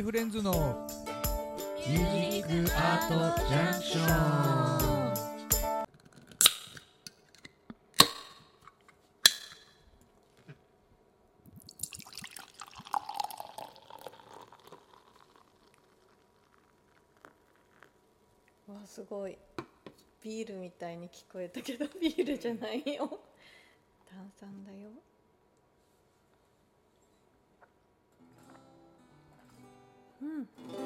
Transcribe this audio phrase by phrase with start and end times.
[0.00, 0.88] フレンズの
[1.86, 4.06] ミュージックアートジャンクション
[18.72, 19.36] わすごい。
[20.24, 23.20] ビールみたいに聞こえたけどビールじゃないよ。
[24.08, 24.88] 炭酸だよ。
[30.22, 30.81] 嗯。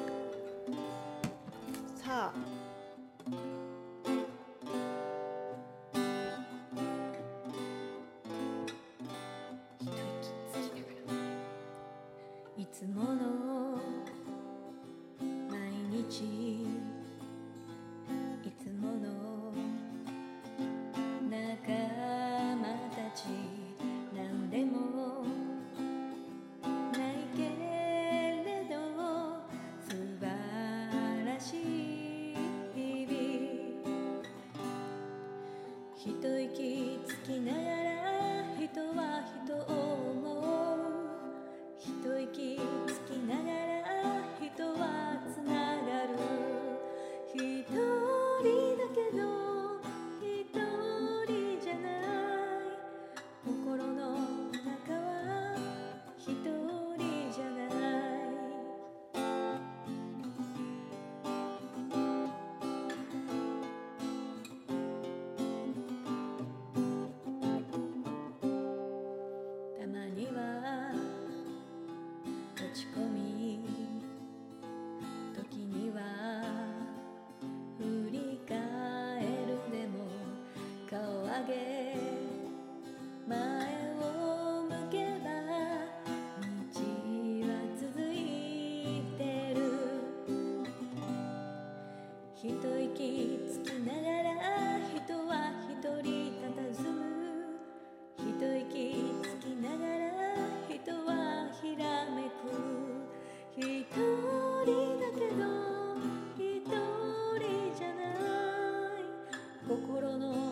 [109.67, 110.46] 心の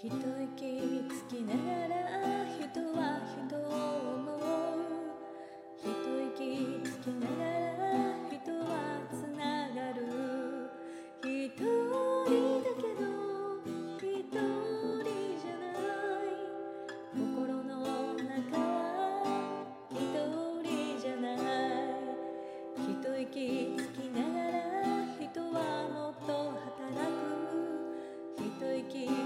[0.00, 0.14] 一息
[1.08, 2.62] つきながら人
[2.94, 3.66] は人を
[4.14, 4.38] 思う
[5.82, 5.90] 一
[6.38, 7.82] 息つきながら
[8.30, 8.70] 人は
[9.10, 9.42] つな
[9.74, 9.98] がる
[11.24, 11.66] 一人
[12.62, 13.02] だけど
[13.98, 14.38] 一人
[15.36, 16.30] じゃない
[17.12, 17.68] 心の
[18.14, 18.62] 中は
[19.90, 19.98] 一
[20.62, 20.70] 人
[21.00, 21.36] じゃない
[22.76, 24.62] 一息つきながら
[25.18, 25.58] 人は
[25.92, 26.30] もっと
[26.86, 27.02] 働
[27.50, 27.58] く
[28.38, 28.46] 一
[28.78, 29.17] 息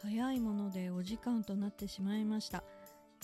[0.00, 2.62] 早いものでお時間となってしまいました。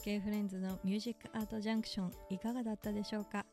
[0.04, 3.46] K フレンズのミュージックアートジャンクションいかがだったでしょうか？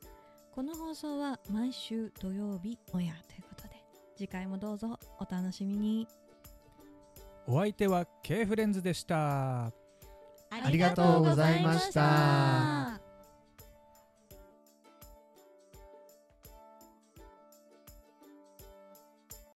[0.53, 3.75] この放送は毎週土曜日もやということで
[4.17, 6.09] 次回もどうぞお楽しみに。
[7.47, 9.67] お相手は K フレンズでした。
[9.67, 9.71] あ
[10.69, 13.10] りがとうございました。